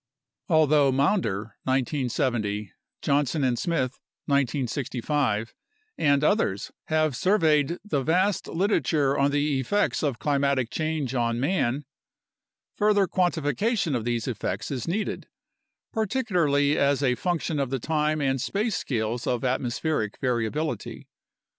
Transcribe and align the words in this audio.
Al 0.49 0.65
though 0.65 0.91
Maunder 0.91 1.55
(1970), 1.65 2.73
Johnson 3.03 3.43
and 3.43 3.59
Smith 3.59 3.99
(1965), 4.25 5.53
and 5.95 6.23
others 6.23 6.71
have 6.85 7.15
surveyed 7.15 7.77
the 7.85 8.01
vast 8.01 8.47
literature 8.47 9.15
on 9.15 9.29
the 9.29 9.59
effects 9.59 10.01
of 10.01 10.17
climatic 10.17 10.71
change 10.71 11.13
on 11.13 11.39
man, 11.39 11.85
further 12.75 13.05
quantification 13.05 13.95
of 13.95 14.03
these 14.03 14.27
effects 14.27 14.71
is 14.71 14.87
needed, 14.87 15.27
particularly 15.93 16.79
as 16.79 17.03
a 17.03 17.15
func 17.15 17.41
tion 17.41 17.59
of 17.59 17.69
the 17.69 17.77
time 17.77 18.19
and 18.21 18.41
space 18.41 18.75
scales 18.75 19.27
of 19.27 19.45
atmospheric 19.45 20.17
variability. 20.19 21.07